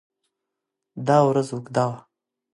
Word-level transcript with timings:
دا 1.07 1.17
ورځ 1.29 1.47
اوږده 1.53 1.83
وه. 1.89 1.97